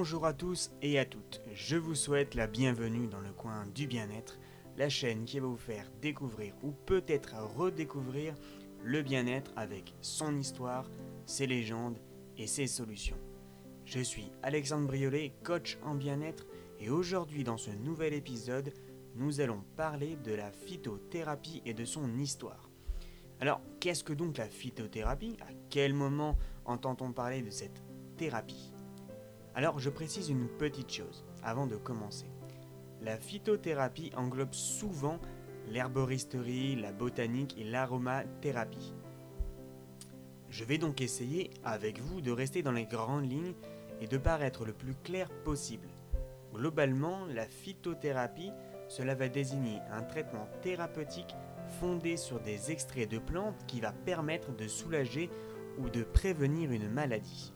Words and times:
Bonjour 0.00 0.24
à 0.24 0.32
tous 0.32 0.70
et 0.80 0.98
à 0.98 1.04
toutes, 1.04 1.42
je 1.52 1.76
vous 1.76 1.94
souhaite 1.94 2.34
la 2.34 2.46
bienvenue 2.46 3.06
dans 3.06 3.20
le 3.20 3.32
coin 3.32 3.66
du 3.74 3.86
bien-être, 3.86 4.38
la 4.78 4.88
chaîne 4.88 5.26
qui 5.26 5.38
va 5.40 5.46
vous 5.46 5.58
faire 5.58 5.90
découvrir 6.00 6.54
ou 6.62 6.72
peut-être 6.72 7.34
redécouvrir 7.54 8.34
le 8.82 9.02
bien-être 9.02 9.52
avec 9.56 9.92
son 10.00 10.38
histoire, 10.38 10.90
ses 11.26 11.46
légendes 11.46 11.98
et 12.38 12.46
ses 12.46 12.66
solutions. 12.66 13.18
Je 13.84 14.00
suis 14.00 14.32
Alexandre 14.42 14.86
Briolet, 14.86 15.34
coach 15.44 15.76
en 15.82 15.94
bien-être 15.94 16.46
et 16.78 16.88
aujourd'hui 16.88 17.44
dans 17.44 17.58
ce 17.58 17.70
nouvel 17.70 18.14
épisode, 18.14 18.72
nous 19.16 19.42
allons 19.42 19.62
parler 19.76 20.16
de 20.24 20.32
la 20.32 20.50
phytothérapie 20.50 21.60
et 21.66 21.74
de 21.74 21.84
son 21.84 22.18
histoire. 22.18 22.70
Alors, 23.38 23.60
qu'est-ce 23.80 24.02
que 24.02 24.14
donc 24.14 24.38
la 24.38 24.48
phytothérapie? 24.48 25.36
À 25.42 25.52
quel 25.68 25.92
moment 25.92 26.38
entend-on 26.64 27.12
parler 27.12 27.42
de 27.42 27.50
cette 27.50 27.82
thérapie? 28.16 28.69
Alors 29.60 29.78
je 29.78 29.90
précise 29.90 30.30
une 30.30 30.48
petite 30.48 30.90
chose 30.90 31.22
avant 31.42 31.66
de 31.66 31.76
commencer. 31.76 32.30
La 33.02 33.18
phytothérapie 33.18 34.10
englobe 34.16 34.54
souvent 34.54 35.18
l'herboristerie, 35.68 36.76
la 36.76 36.92
botanique 36.92 37.58
et 37.58 37.64
l'aromathérapie. 37.64 38.94
Je 40.48 40.64
vais 40.64 40.78
donc 40.78 41.02
essayer 41.02 41.50
avec 41.62 42.00
vous 42.00 42.22
de 42.22 42.30
rester 42.30 42.62
dans 42.62 42.72
les 42.72 42.86
grandes 42.86 43.30
lignes 43.30 43.52
et 44.00 44.06
de 44.06 44.16
paraître 44.16 44.64
le 44.64 44.72
plus 44.72 44.94
clair 44.94 45.28
possible. 45.44 45.88
Globalement, 46.54 47.26
la 47.26 47.44
phytothérapie, 47.44 48.52
cela 48.88 49.14
va 49.14 49.28
désigner 49.28 49.78
un 49.92 50.00
traitement 50.00 50.48
thérapeutique 50.62 51.36
fondé 51.80 52.16
sur 52.16 52.40
des 52.40 52.70
extraits 52.70 53.10
de 53.10 53.18
plantes 53.18 53.66
qui 53.66 53.82
va 53.82 53.92
permettre 53.92 54.56
de 54.56 54.66
soulager 54.66 55.28
ou 55.76 55.90
de 55.90 56.02
prévenir 56.02 56.70
une 56.70 56.88
maladie. 56.88 57.52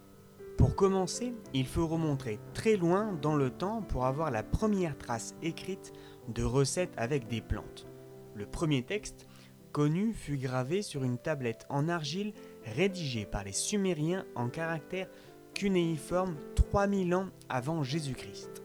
Pour 0.57 0.77
commencer, 0.77 1.35
il 1.53 1.67
faut 1.67 1.87
remonter 1.87 2.39
très 2.53 2.77
loin 2.77 3.13
dans 3.21 3.35
le 3.35 3.51
temps 3.51 3.83
pour 3.83 4.07
avoir 4.07 4.31
la 4.31 4.45
première 4.45 4.97
trace 4.97 5.35
écrite 5.43 5.93
de 6.29 6.45
recettes 6.45 6.95
avec 6.97 7.27
des 7.27 7.41
plantes. 7.41 7.87
Le 8.35 8.47
premier 8.47 8.83
texte 8.83 9.27
connu 9.73 10.13
fut 10.13 10.39
gravé 10.39 10.83
sur 10.83 11.03
une 11.03 11.19
tablette 11.19 11.67
en 11.69 11.89
argile 11.89 12.33
rédigée 12.65 13.27
par 13.27 13.43
les 13.43 13.53
Sumériens 13.53 14.25
en 14.37 14.49
caractère 14.49 15.09
cunéiforme 15.55 16.37
3000 16.55 17.15
ans 17.17 17.29
avant 17.49 17.83
Jésus-Christ. 17.83 18.63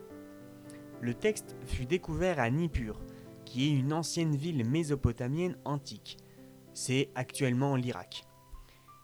Le 1.00 1.14
texte 1.14 1.56
fut 1.66 1.86
découvert 1.86 2.38
à 2.38 2.50
Nippur, 2.50 3.00
qui 3.44 3.66
est 3.66 3.78
une 3.78 3.92
ancienne 3.92 4.36
ville 4.36 4.64
mésopotamienne 4.64 5.56
antique. 5.64 6.18
C'est 6.72 7.10
actuellement 7.16 7.74
l'Irak. 7.74 8.24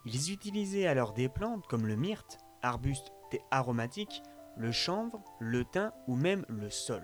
Ils 0.05 0.33
utilisaient 0.33 0.87
alors 0.87 1.13
des 1.13 1.29
plantes 1.29 1.67
comme 1.67 1.87
le 1.87 1.97
myrte, 1.97 2.39
arbustes 2.67 3.13
aromatiques, 3.51 4.23
le 4.57 4.73
chanvre, 4.73 5.23
le 5.39 5.65
thym 5.65 5.93
ou 6.07 6.17
même 6.17 6.45
le 6.49 6.71
sol. 6.71 7.03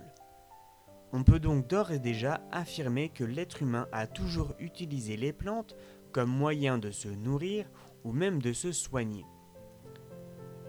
On 1.13 1.25
peut 1.25 1.41
donc 1.41 1.69
d'ores 1.69 1.93
et 1.93 1.99
déjà 1.99 2.41
affirmer 2.51 3.11
que 3.11 3.25
l'être 3.25 3.63
humain 3.63 3.87
a 3.93 4.07
toujours 4.07 4.55
utilisé 4.59 5.17
les 5.17 5.33
plantes 5.33 5.77
comme 6.11 6.31
moyen 6.31 6.79
de 6.79 6.91
se 6.91 7.09
nourrir 7.09 7.67
ou 8.05 8.13
même 8.13 8.41
de 8.41 8.53
se 8.53 8.73
soigner. 8.73 9.25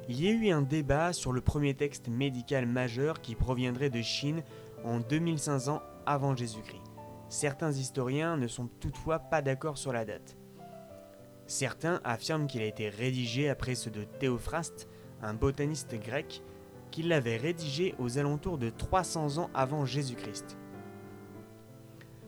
Il 0.10 0.22
y 0.22 0.28
a 0.28 0.32
eu 0.32 0.50
un 0.50 0.62
débat 0.62 1.14
sur 1.14 1.32
le 1.32 1.40
premier 1.40 1.76
texte 1.76 2.10
médical 2.10 2.66
majeur 2.66 3.22
qui 3.22 3.36
proviendrait 3.36 3.90
de 3.90 4.02
Chine 4.02 4.44
en 4.84 5.00
2500 5.00 5.82
avant 6.06 6.36
Jésus-Christ. 6.36 6.82
Certains 7.30 7.72
historiens 7.72 8.36
ne 8.36 8.48
sont 8.48 8.68
toutefois 8.68 9.20
pas 9.20 9.42
d'accord 9.42 9.78
sur 9.78 9.94
la 9.94 10.04
date. 10.04 10.38
Certains 11.48 12.00
affirment 12.04 12.48
qu'il 12.48 12.62
a 12.62 12.66
été 12.66 12.90
rédigé 12.90 13.50
après 13.50 13.76
ceux 13.76 13.92
de 13.92 14.04
Théophraste, 14.04 14.88
un 15.22 15.34
botaniste 15.34 15.96
grec, 15.96 16.42
qui 16.92 17.04
l'avait 17.04 17.38
rédigé 17.38 17.96
aux 18.00 18.18
alentours 18.18 18.58
de 18.58 18.70
300 18.70 19.40
ans 19.40 19.50
avant 19.54 19.86
Jésus-Christ. 19.86 20.58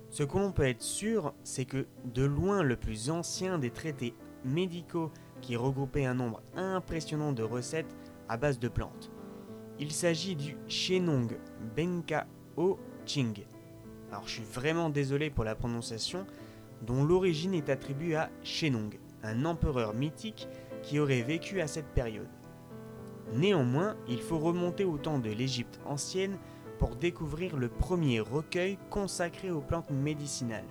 Ce 0.09 0.23
que 0.23 0.37
l'on 0.37 0.51
peut 0.51 0.67
être 0.67 0.81
sûr, 0.81 1.33
c'est 1.43 1.65
que 1.65 1.87
de 2.05 2.23
loin 2.23 2.63
le 2.63 2.75
plus 2.75 3.09
ancien 3.09 3.59
des 3.59 3.69
traités 3.69 4.15
médicaux 4.43 5.11
qui 5.41 5.55
regroupait 5.55 6.05
un 6.05 6.13
nombre 6.13 6.41
impressionnant 6.55 7.31
de 7.31 7.43
recettes 7.43 7.95
à 8.27 8.37
base 8.37 8.59
de 8.59 8.69
plantes. 8.69 9.11
Il 9.77 9.91
s'agit 9.91 10.35
du 10.35 10.57
Shenong 10.67 11.37
Benkao 11.75 12.79
Ching. 13.05 13.45
Alors 14.09 14.25
je 14.25 14.35
suis 14.35 14.43
vraiment 14.43 14.89
désolé 14.89 15.29
pour 15.29 15.43
la 15.43 15.55
prononciation, 15.55 16.25
dont 16.81 17.03
l'origine 17.03 17.53
est 17.53 17.69
attribuée 17.69 18.15
à 18.15 18.29
Shenong 18.41 18.97
un 19.25 19.45
empereur 19.45 19.93
mythique 19.93 20.47
qui 20.83 20.99
aurait 20.99 21.21
vécu 21.21 21.61
à 21.61 21.67
cette 21.67 21.87
période. 21.87 22.29
Néanmoins, 23.33 23.95
il 24.07 24.21
faut 24.21 24.37
remonter 24.37 24.85
au 24.85 24.97
temps 24.97 25.19
de 25.19 25.31
l'Égypte 25.31 25.79
ancienne 25.85 26.37
pour 26.77 26.95
découvrir 26.95 27.57
le 27.57 27.69
premier 27.69 28.19
recueil 28.19 28.77
consacré 28.89 29.49
aux 29.49 29.61
plantes 29.61 29.89
médicinales. 29.89 30.67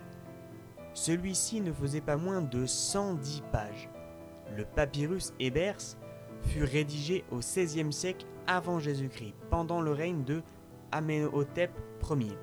Celui-ci 0.93 1.59
ne 1.59 1.73
faisait 1.73 2.01
pas 2.01 2.15
moins 2.15 2.41
de 2.41 2.65
110 2.65 3.43
pages. 3.51 3.89
Le 4.55 4.63
papyrus 4.63 5.33
Ebers 5.39 5.97
fut 6.43 6.63
rédigé 6.63 7.25
au 7.31 7.39
XVIe 7.39 7.91
siècle 7.91 8.25
avant 8.47 8.79
Jésus-Christ, 8.79 9.33
pendant 9.49 9.81
le 9.81 9.91
règne 9.91 10.23
de 10.23 10.41
Amenhotep 10.91 11.71
Ier. 12.09 12.37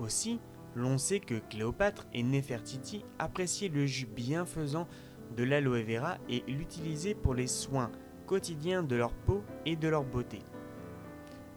Aussi, 0.00 0.40
l'on 0.76 0.98
sait 0.98 1.20
que 1.20 1.40
Cléopâtre 1.50 2.06
et 2.12 2.22
Néfertiti 2.22 3.04
appréciaient 3.18 3.68
le 3.68 3.86
jus 3.86 4.06
bienfaisant 4.06 4.86
de 5.34 5.42
l'aloe 5.42 5.82
vera 5.82 6.18
et 6.28 6.44
l'utilisaient 6.46 7.14
pour 7.14 7.34
les 7.34 7.46
soins 7.46 7.90
quotidiens 8.26 8.82
de 8.82 8.94
leur 8.94 9.12
peau 9.12 9.42
et 9.64 9.74
de 9.74 9.88
leur 9.88 10.04
beauté. 10.04 10.40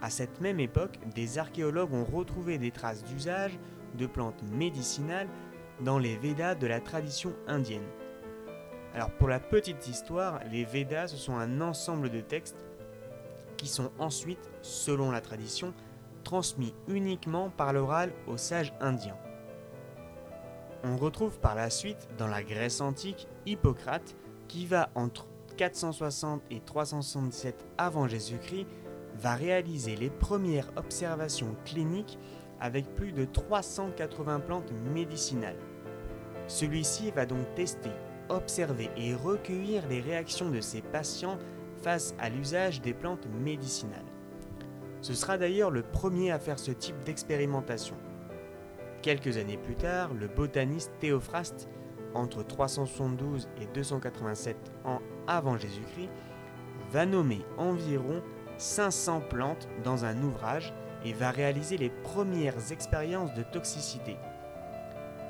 À 0.02 0.10
cette 0.10 0.40
même 0.40 0.62
époque, 0.62 0.98
des 1.14 1.38
archéologues 1.38 1.94
ont 1.94 2.06
retrouvé 2.06 2.58
des 2.58 2.72
traces 2.72 3.04
d'usage 3.04 3.60
de 3.98 4.08
plantes 4.08 4.42
médicinales 4.54 5.28
dans 5.82 6.00
les 6.00 6.16
Védas 6.16 6.56
de 6.56 6.68
la 6.68 6.80
tradition 6.80 7.34
indienne. 7.48 7.88
Alors 8.94 9.12
pour 9.12 9.28
la 9.28 9.42
petite 9.42 9.86
histoire, 9.88 10.40
les 10.50 10.64
Védas 10.64 11.10
ce 11.10 11.18
sont 11.18 11.36
un 11.36 11.60
ensemble 11.60 12.10
de 12.10 12.22
textes 12.22 12.64
qui 13.58 13.68
sont 13.68 13.92
ensuite, 14.00 14.50
selon 14.62 15.12
la 15.12 15.20
tradition, 15.20 15.74
transmis 16.30 16.76
uniquement 16.88 17.50
par 17.50 17.74
l'oral 17.74 18.14
aux 18.28 18.38
sages 18.38 18.72
indiens. 18.82 19.18
On 20.84 20.96
retrouve 20.96 21.40
par 21.40 21.56
la 21.56 21.72
suite, 21.72 22.08
dans 22.20 22.28
la 22.28 22.44
Grèce 22.44 22.82
antique, 22.82 23.28
Hippocrate, 23.48 24.16
qui 24.48 24.68
va 24.68 24.92
entre 24.94 25.26
460 25.58 26.44
et 26.52 26.60
377 26.60 27.66
avant 27.80 28.08
Jésus-Christ, 28.08 28.68
va 29.16 29.34
réaliser 29.34 29.96
les 29.96 30.12
premières 30.12 30.72
observations 30.76 31.56
cliniques 31.66 32.20
avec 32.60 32.94
plus 32.94 33.12
de 33.12 33.26
380 33.26 34.42
plantes 34.42 34.72
médicinales. 34.94 35.58
Celui-ci 36.48 37.10
va 37.10 37.26
donc 37.26 37.56
tester, 37.56 37.90
observer 38.30 38.92
et 38.96 39.16
recueillir 39.16 39.88
les 39.88 40.00
réactions 40.00 40.52
de 40.52 40.62
ses 40.62 40.84
patients 40.84 41.40
face 41.82 42.14
à 42.20 42.30
l'usage 42.30 42.82
des 42.82 42.94
plantes 42.94 43.26
médicinales. 43.44 44.06
Ce 45.02 45.14
sera 45.14 45.38
d'ailleurs 45.38 45.72
le 45.72 45.82
premier 45.82 46.32
à 46.32 46.40
faire 46.40 46.60
ce 46.60 46.72
type 46.72 47.04
d'expérimentation. 47.04 47.96
Quelques 49.02 49.38
années 49.38 49.58
plus 49.58 49.76
tard, 49.76 50.14
le 50.14 50.28
botaniste 50.28 50.92
Théophraste, 51.00 51.70
entre 52.14 52.44
372 52.44 53.48
et 53.62 53.66
287 53.68 54.58
ans 54.84 55.00
avant 55.28 55.58
Jésus-Christ, 55.58 56.10
va 56.92 57.06
nommer 57.06 57.46
environ 57.58 58.22
500 58.58 59.22
plantes 59.30 59.70
dans 59.84 60.04
un 60.04 60.22
ouvrage 60.22 60.74
et 61.06 61.14
va 61.14 61.32
réaliser 61.32 61.78
les 61.78 61.90
premières 61.90 62.74
expériences 62.74 63.34
de 63.36 63.44
toxicité. 63.44 64.18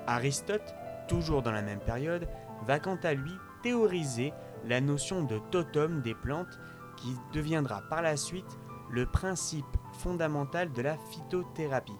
Aristote, 0.08 0.74
toujours 1.08 1.44
dans 1.44 1.52
la 1.52 1.62
même 1.62 1.79
période, 1.79 2.28
va 2.66 2.79
quant 2.79 2.97
à 3.03 3.13
lui 3.13 3.34
théoriser 3.62 4.34
la 4.66 4.81
notion 4.81 5.24
de 5.24 5.38
totem 5.52 6.02
des 6.02 6.16
plantes 6.16 6.59
qui 6.97 7.13
deviendra 7.34 7.84
par 7.90 8.02
la 8.02 8.18
suite 8.18 8.58
le 8.90 9.06
principe 9.06 9.78
fondamental 9.94 10.72
de 10.72 10.82
la 10.82 10.97
phytothérapie. 10.97 11.94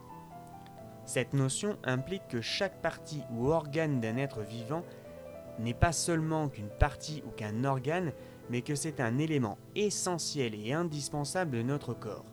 Cette 1.06 1.34
notion 1.34 1.78
implique 1.84 2.28
que 2.28 2.42
chaque 2.42 2.82
partie 2.82 3.24
ou 3.32 3.50
organe 3.50 4.00
d'un 4.00 4.18
être 4.18 4.42
vivant 4.42 4.84
n'est 5.60 5.74
pas 5.74 5.92
seulement 5.92 6.50
qu'une 6.50 6.70
partie 6.70 7.24
ou 7.26 7.32
qu'un 7.32 7.64
organe, 7.64 8.14
mais 8.50 8.62
que 8.62 8.76
c'est 8.76 9.00
un 9.00 9.18
élément 9.18 9.58
essentiel 9.76 10.56
et 10.56 10.74
indispensable 10.74 11.52
de 11.58 11.62
notre 11.62 11.94
corps. 11.94 12.26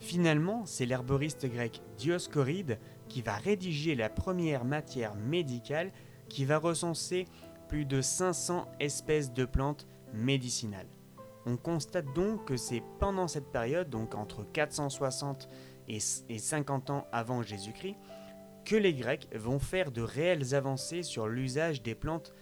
Finalement, 0.00 0.64
c'est 0.64 0.86
l'herboriste 0.86 1.46
grec 1.46 1.82
Dioscoride 1.96 2.78
qui 3.08 3.22
va 3.22 3.34
rédiger 3.34 3.94
la 3.94 4.08
première 4.08 4.64
matière 4.64 5.14
médicale 5.14 5.92
qui 6.28 6.44
va 6.44 6.58
recenser 6.58 7.26
plus 7.68 7.84
de 7.84 8.00
500 8.00 8.68
espèces 8.80 9.32
de 9.32 9.44
plantes 9.44 9.86
médicinales. 10.12 10.88
On 11.48 11.56
constate 11.56 12.12
donc 12.12 12.44
que 12.44 12.58
c'est 12.58 12.82
pendant 13.00 13.26
cette 13.26 13.50
période, 13.50 13.88
donc 13.88 14.14
entre 14.14 14.44
460 14.52 15.48
et 15.88 15.98
50 15.98 16.90
ans 16.90 17.06
avant 17.10 17.42
Jésus-Christ, 17.42 17.96
que 18.66 18.76
les 18.76 18.92
Grecs 18.92 19.34
vont 19.34 19.58
faire 19.58 19.90
de 19.90 20.02
réelles 20.02 20.54
avancées 20.54 21.02
sur 21.02 21.26
l'usage 21.26 21.82
des 21.82 21.94
plantes 21.94 22.34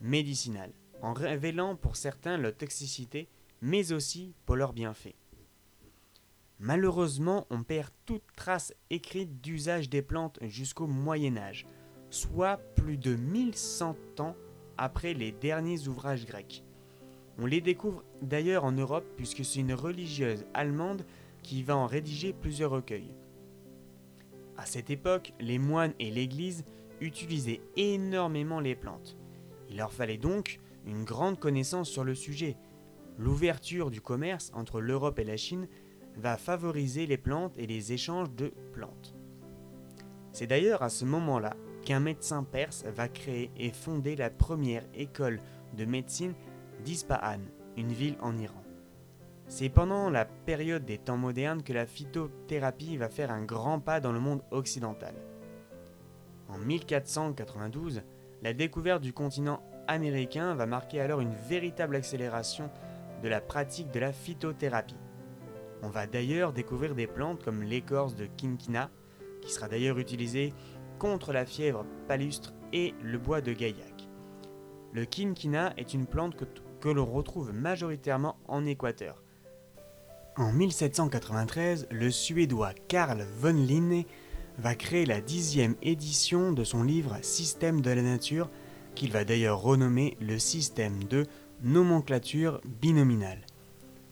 médicinales, 0.00 0.72
en 1.02 1.12
révélant 1.12 1.76
pour 1.76 1.96
certains 1.96 2.38
leur 2.38 2.56
toxicité, 2.56 3.28
mais 3.60 3.92
aussi 3.92 4.34
pour 4.46 4.56
leurs 4.56 4.72
bienfaits. 4.72 5.16
Malheureusement, 6.58 7.46
on 7.50 7.62
perd 7.62 7.90
toute 8.06 8.24
trace 8.36 8.72
écrite 8.88 9.42
d'usage 9.42 9.90
des 9.90 10.00
plantes 10.00 10.38
jusqu'au 10.40 10.86
Moyen 10.86 11.36
Âge, 11.36 11.66
soit 12.08 12.56
plus 12.74 12.96
de 12.96 13.16
1100 13.16 13.96
ans 14.20 14.34
après 14.78 15.12
les 15.12 15.30
derniers 15.30 15.88
ouvrages 15.88 16.24
grecs. 16.24 16.64
On 17.40 17.46
les 17.46 17.62
découvre 17.62 18.04
d'ailleurs 18.20 18.64
en 18.64 18.72
Europe 18.72 19.06
puisque 19.16 19.44
c'est 19.44 19.60
une 19.60 19.72
religieuse 19.72 20.44
allemande 20.52 21.06
qui 21.42 21.62
va 21.62 21.74
en 21.74 21.86
rédiger 21.86 22.34
plusieurs 22.34 22.70
recueils. 22.70 23.14
À 24.58 24.66
cette 24.66 24.90
époque, 24.90 25.32
les 25.40 25.58
moines 25.58 25.94
et 25.98 26.10
l'Église 26.10 26.64
utilisaient 27.00 27.62
énormément 27.76 28.60
les 28.60 28.74
plantes. 28.74 29.16
Il 29.70 29.78
leur 29.78 29.90
fallait 29.90 30.18
donc 30.18 30.60
une 30.86 31.04
grande 31.04 31.38
connaissance 31.38 31.88
sur 31.88 32.04
le 32.04 32.14
sujet. 32.14 32.58
L'ouverture 33.16 33.90
du 33.90 34.02
commerce 34.02 34.50
entre 34.54 34.82
l'Europe 34.82 35.18
et 35.18 35.24
la 35.24 35.38
Chine 35.38 35.66
va 36.16 36.36
favoriser 36.36 37.06
les 37.06 37.16
plantes 37.16 37.56
et 37.56 37.66
les 37.66 37.94
échanges 37.94 38.30
de 38.34 38.52
plantes. 38.72 39.14
C'est 40.32 40.46
d'ailleurs 40.46 40.82
à 40.82 40.90
ce 40.90 41.06
moment-là 41.06 41.56
qu'un 41.86 42.00
médecin 42.00 42.44
perse 42.44 42.84
va 42.84 43.08
créer 43.08 43.50
et 43.56 43.70
fonder 43.70 44.14
la 44.14 44.28
première 44.28 44.84
école 44.94 45.40
de 45.76 45.86
médecine 45.86 46.34
d'Ispahan, 46.84 47.40
une 47.76 47.92
ville 47.92 48.16
en 48.20 48.36
Iran. 48.36 48.62
C'est 49.46 49.68
pendant 49.68 50.10
la 50.10 50.24
période 50.24 50.84
des 50.84 50.98
temps 50.98 51.16
modernes 51.16 51.62
que 51.62 51.72
la 51.72 51.86
phytothérapie 51.86 52.96
va 52.96 53.08
faire 53.08 53.30
un 53.30 53.42
grand 53.42 53.80
pas 53.80 54.00
dans 54.00 54.12
le 54.12 54.20
monde 54.20 54.42
occidental. 54.50 55.14
En 56.48 56.58
1492, 56.58 58.02
la 58.42 58.52
découverte 58.54 59.02
du 59.02 59.12
continent 59.12 59.60
américain 59.88 60.54
va 60.54 60.66
marquer 60.66 61.00
alors 61.00 61.20
une 61.20 61.34
véritable 61.34 61.96
accélération 61.96 62.70
de 63.22 63.28
la 63.28 63.40
pratique 63.40 63.90
de 63.90 64.00
la 64.00 64.12
phytothérapie. 64.12 64.96
On 65.82 65.88
va 65.88 66.06
d'ailleurs 66.06 66.52
découvrir 66.52 66.94
des 66.94 67.06
plantes 67.06 67.42
comme 67.42 67.62
l'écorce 67.62 68.14
de 68.14 68.26
quinquina, 68.26 68.90
qui 69.42 69.50
sera 69.50 69.68
d'ailleurs 69.68 69.98
utilisée 69.98 70.52
contre 70.98 71.32
la 71.32 71.46
fièvre 71.46 71.86
palustre 72.06 72.52
et 72.72 72.94
le 73.02 73.18
bois 73.18 73.40
de 73.40 73.52
gaillac. 73.52 74.08
Le 74.92 75.04
quinquina 75.04 75.72
est 75.76 75.94
une 75.94 76.06
plante 76.06 76.36
que, 76.36 76.44
que 76.80 76.88
l'on 76.88 77.06
retrouve 77.06 77.52
majoritairement 77.52 78.36
en 78.48 78.66
Équateur, 78.66 79.22
en 80.40 80.52
1793, 80.52 81.88
le 81.90 82.10
Suédois 82.10 82.72
Carl 82.88 83.26
von 83.38 83.52
Linné 83.52 84.06
va 84.58 84.74
créer 84.74 85.04
la 85.04 85.20
dixième 85.20 85.74
édition 85.82 86.52
de 86.52 86.64
son 86.64 86.82
livre 86.82 87.18
Système 87.20 87.82
de 87.82 87.90
la 87.90 88.00
nature, 88.00 88.48
qu'il 88.94 89.12
va 89.12 89.24
d'ailleurs 89.24 89.60
renommer 89.60 90.16
le 90.20 90.38
système 90.38 91.04
de 91.04 91.26
nomenclature 91.62 92.60
binominale. 92.80 93.44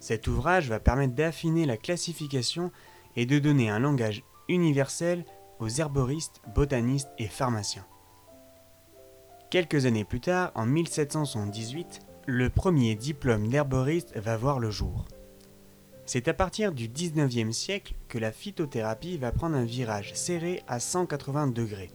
Cet 0.01 0.27
ouvrage 0.27 0.69
va 0.69 0.81
permettre 0.81 1.15
d'affiner 1.15 1.67
la 1.67 1.77
classification 1.77 2.73
et 3.17 3.25
de 3.25 3.39
donner 3.39 3.71
un 3.71 3.79
langage 3.79 4.23
universel 4.49 5.25
aux 5.61 5.69
herboristes, 5.69 6.43
botanistes 6.55 7.11
et 7.19 7.27
pharmaciens. 7.27 7.87
Quelques 9.51 9.87
années 9.87 10.05
plus 10.05 10.21
tard, 10.21 10.53
en 10.55 10.67
1778, 10.67 12.01
le 12.31 12.51
premier 12.51 12.95
diplôme 12.95 13.49
d'herboriste 13.49 14.15
va 14.19 14.37
voir 14.37 14.59
le 14.59 14.71
jour. 14.71 15.07
C'est 16.05 16.29
à 16.29 16.35
partir 16.35 16.73
du 16.73 16.87
19e 16.87 17.53
siècle 17.53 17.95
que 18.07 18.19
la 18.19 18.33
phytothérapie 18.33 19.17
va 19.17 19.33
prendre 19.33 19.57
un 19.57 19.65
virage 19.65 20.13
serré 20.13 20.63
à 20.69 20.79
180 20.79 21.47
degrés. 21.47 21.91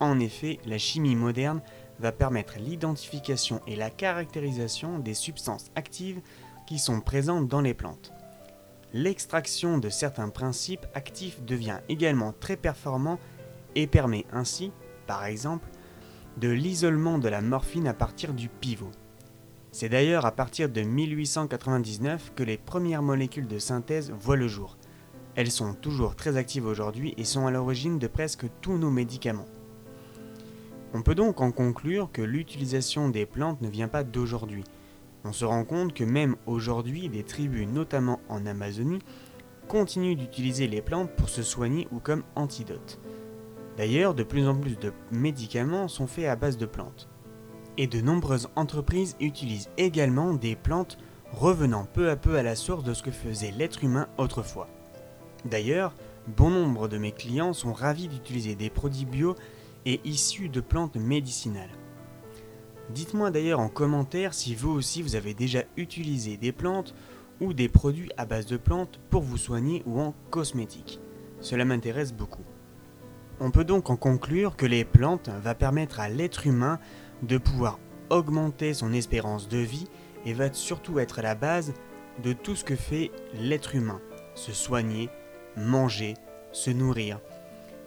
En 0.00 0.20
effet, 0.20 0.58
la 0.64 0.78
chimie 0.78 1.16
moderne 1.16 1.60
va 1.98 2.12
permettre 2.12 2.54
l'identification 2.58 3.60
et 3.66 3.76
la 3.76 3.90
caractérisation 3.90 5.00
des 5.00 5.12
substances 5.12 5.66
actives 5.76 6.22
qui 6.66 6.78
sont 6.78 7.02
présentes 7.02 7.46
dans 7.46 7.60
les 7.60 7.74
plantes. 7.74 8.14
L'extraction 8.94 9.76
de 9.76 9.90
certains 9.90 10.30
principes 10.30 10.86
actifs 10.94 11.42
devient 11.42 11.80
également 11.90 12.32
très 12.32 12.56
performant 12.56 13.18
et 13.74 13.86
permet 13.86 14.24
ainsi, 14.32 14.72
par 15.06 15.26
exemple, 15.26 15.68
de 16.38 16.48
l'isolement 16.48 17.18
de 17.18 17.28
la 17.28 17.42
morphine 17.42 17.86
à 17.86 17.92
partir 17.92 18.32
du 18.32 18.48
pivot. 18.48 18.92
C'est 19.80 19.88
d'ailleurs 19.88 20.26
à 20.26 20.32
partir 20.32 20.68
de 20.68 20.80
1899 20.80 22.32
que 22.34 22.42
les 22.42 22.58
premières 22.58 23.00
molécules 23.00 23.46
de 23.46 23.60
synthèse 23.60 24.10
voient 24.10 24.34
le 24.34 24.48
jour. 24.48 24.76
Elles 25.36 25.52
sont 25.52 25.72
toujours 25.72 26.16
très 26.16 26.36
actives 26.36 26.66
aujourd'hui 26.66 27.14
et 27.16 27.22
sont 27.22 27.46
à 27.46 27.52
l'origine 27.52 28.00
de 28.00 28.08
presque 28.08 28.46
tous 28.60 28.76
nos 28.76 28.90
médicaments. 28.90 29.46
On 30.94 31.02
peut 31.02 31.14
donc 31.14 31.40
en 31.40 31.52
conclure 31.52 32.10
que 32.12 32.22
l'utilisation 32.22 33.08
des 33.08 33.24
plantes 33.24 33.62
ne 33.62 33.68
vient 33.68 33.86
pas 33.86 34.02
d'aujourd'hui. 34.02 34.64
On 35.22 35.32
se 35.32 35.44
rend 35.44 35.62
compte 35.62 35.94
que 35.94 36.02
même 36.02 36.34
aujourd'hui, 36.46 37.08
des 37.08 37.22
tribus, 37.22 37.68
notamment 37.68 38.18
en 38.28 38.46
Amazonie, 38.46 39.02
continuent 39.68 40.16
d'utiliser 40.16 40.66
les 40.66 40.82
plantes 40.82 41.14
pour 41.14 41.28
se 41.28 41.44
soigner 41.44 41.86
ou 41.92 42.00
comme 42.00 42.24
antidote. 42.34 42.98
D'ailleurs, 43.76 44.14
de 44.14 44.24
plus 44.24 44.48
en 44.48 44.56
plus 44.56 44.76
de 44.76 44.92
médicaments 45.12 45.86
sont 45.86 46.08
faits 46.08 46.26
à 46.26 46.34
base 46.34 46.56
de 46.56 46.66
plantes 46.66 47.08
et 47.78 47.86
de 47.86 48.00
nombreuses 48.00 48.48
entreprises 48.56 49.16
utilisent 49.20 49.70
également 49.78 50.34
des 50.34 50.56
plantes 50.56 50.98
revenant 51.32 51.86
peu 51.92 52.10
à 52.10 52.16
peu 52.16 52.36
à 52.36 52.42
la 52.42 52.56
source 52.56 52.84
de 52.84 52.92
ce 52.92 53.02
que 53.02 53.10
faisait 53.10 53.52
l'être 53.52 53.84
humain 53.84 54.08
autrefois. 54.18 54.68
D'ailleurs, 55.44 55.94
bon 56.36 56.50
nombre 56.50 56.88
de 56.88 56.98
mes 56.98 57.12
clients 57.12 57.52
sont 57.52 57.72
ravis 57.72 58.08
d'utiliser 58.08 58.56
des 58.56 58.68
produits 58.68 59.06
bio 59.06 59.36
et 59.86 60.00
issus 60.04 60.48
de 60.48 60.60
plantes 60.60 60.96
médicinales. 60.96 61.70
Dites-moi 62.90 63.30
d'ailleurs 63.30 63.60
en 63.60 63.68
commentaire 63.68 64.34
si 64.34 64.54
vous 64.54 64.70
aussi 64.70 65.02
vous 65.02 65.14
avez 65.14 65.34
déjà 65.34 65.62
utilisé 65.76 66.36
des 66.36 66.52
plantes 66.52 66.94
ou 67.40 67.52
des 67.52 67.68
produits 67.68 68.10
à 68.16 68.26
base 68.26 68.46
de 68.46 68.56
plantes 68.56 68.98
pour 69.10 69.22
vous 69.22 69.36
soigner 69.36 69.82
ou 69.86 70.00
en 70.00 70.14
cosmétique. 70.30 70.98
Cela 71.40 71.64
m'intéresse 71.64 72.12
beaucoup. 72.12 72.44
On 73.40 73.50
peut 73.50 73.64
donc 73.64 73.88
en 73.90 73.96
conclure 73.96 74.56
que 74.56 74.66
les 74.66 74.84
plantes 74.84 75.28
vont 75.28 75.54
permettre 75.54 76.00
à 76.00 76.08
l'être 76.08 76.46
humain 76.46 76.80
de 77.22 77.38
pouvoir 77.38 77.78
augmenter 78.10 78.74
son 78.74 78.92
espérance 78.92 79.48
de 79.48 79.58
vie 79.58 79.86
et 80.26 80.32
va 80.32 80.52
surtout 80.52 80.98
être 80.98 81.22
la 81.22 81.34
base 81.34 81.72
de 82.22 82.32
tout 82.32 82.56
ce 82.56 82.64
que 82.64 82.74
fait 82.74 83.12
l'être 83.34 83.76
humain. 83.76 84.00
Se 84.34 84.52
soigner, 84.52 85.08
manger, 85.56 86.14
se 86.52 86.70
nourrir, 86.70 87.20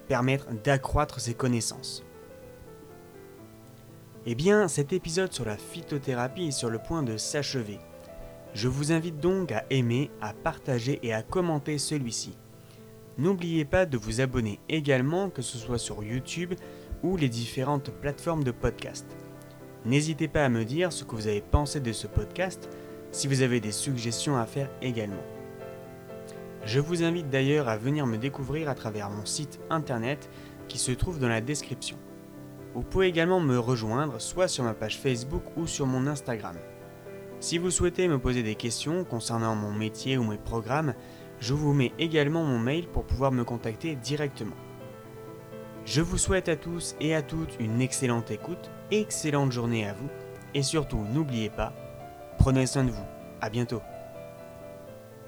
permettre 0.07 0.48
d'accroître 0.63 1.19
ses 1.19 1.33
connaissances. 1.33 2.06
Eh 4.25 4.36
bien, 4.36 4.68
cet 4.68 4.94
épisode 4.94 5.33
sur 5.33 5.45
la 5.45 5.57
phytothérapie 5.57 6.48
est 6.48 6.51
sur 6.51 6.69
le 6.69 6.77
point 6.77 7.03
de 7.03 7.18
s'achever. 7.18 7.80
Je 8.53 8.68
vous 8.68 8.92
invite 8.92 9.19
donc 9.19 9.51
à 9.51 9.65
aimer, 9.69 10.12
à 10.21 10.33
partager 10.33 11.00
et 11.03 11.13
à 11.13 11.24
commenter 11.24 11.77
celui-ci. 11.77 12.38
N'oubliez 13.18 13.65
pas 13.65 13.86
de 13.86 13.98
vous 13.98 14.22
abonner 14.22 14.60
également, 14.70 15.30
que 15.30 15.41
ce 15.41 15.58
soit 15.58 15.77
sur 15.77 16.03
YouTube 16.03 16.53
ou 17.03 17.18
les 17.18 17.30
différentes 17.30 17.91
plateformes 17.91 18.44
de 18.44 18.51
podcast. 18.51 19.06
N'hésitez 19.86 20.27
pas 20.27 20.46
à 20.46 20.50
me 20.50 20.63
dire 20.63 20.94
ce 20.94 21.03
que 21.03 21.15
vous 21.15 21.27
avez 21.27 21.41
pensé 21.41 21.80
de 21.80 21.91
ce 21.91 22.08
podcast, 22.08 22.70
si 23.12 23.27
vous 23.27 23.41
avez 23.41 23.60
des 23.60 23.72
suggestions 23.72 24.38
à 24.38 24.46
faire 24.46 24.70
également. 24.82 25.24
Je 26.65 26.80
vous 26.80 27.03
invite 27.03 27.30
d'ailleurs 27.30 27.68
à 27.68 27.77
venir 27.77 28.06
me 28.06 28.18
découvrir 28.18 28.70
à 28.70 28.75
travers 28.75 29.10
mon 29.10 29.25
site 29.25 29.60
internet 29.70 30.30
qui 30.68 30.77
se 30.77 30.91
trouve 30.91 31.20
dans 31.20 31.27
la 31.27 31.41
description. 31.41 31.98
Vous 32.75 32.84
pouvez 32.84 33.08
également 33.08 33.39
me 33.39 33.58
rejoindre 33.58 34.22
soit 34.22 34.48
sur 34.48 34.63
ma 34.63 34.74
page 34.74 35.00
Facebook 35.00 35.44
ou 35.58 35.68
sur 35.68 35.86
mon 35.88 36.08
Instagram. 36.08 36.56
Si 37.39 37.58
vous 37.58 37.72
souhaitez 37.72 38.08
me 38.08 38.20
poser 38.20 38.44
des 38.44 38.53
questions 38.53 39.03
concernant 39.03 39.56
mon 39.56 39.72
métier 39.72 40.18
ou 40.18 40.24
mes 40.24 40.38
programmes, 40.38 40.94
je 41.41 41.55
vous 41.55 41.74
mets 41.74 41.91
également 42.00 42.43
mon 42.43 42.60
mail 42.60 42.88
pour 42.88 43.03
pouvoir 43.03 43.31
me 43.31 43.43
contacter 43.43 43.95
directement. 43.95 44.55
Je 45.86 46.01
vous 46.01 46.19
souhaite 46.19 46.48
à 46.48 46.55
tous 46.55 46.95
et 47.01 47.15
à 47.15 47.24
toutes 47.24 47.57
une 47.60 47.81
excellente 47.81 48.29
écoute, 48.29 48.69
excellente 48.91 49.51
journée 49.51 49.88
à 49.88 49.93
vous, 49.93 50.10
et 50.53 50.62
surtout 50.62 51.03
n'oubliez 51.12 51.50
pas, 51.50 51.74
prenez 52.38 52.67
soin 52.67 52.83
de 52.83 52.91
vous. 52.91 53.05
À 53.41 53.50
bientôt. 53.50 53.81